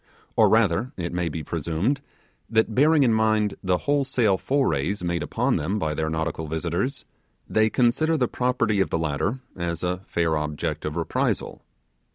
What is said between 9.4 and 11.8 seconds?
as a fair object of reprisal.